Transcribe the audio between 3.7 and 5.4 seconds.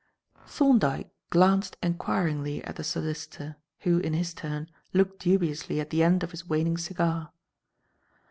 who, in his turn, looked